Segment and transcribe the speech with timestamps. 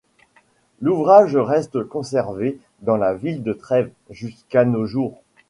[0.81, 5.21] L'ouvrage reste conservé dans la ville de Trève jusqu'à nos jours.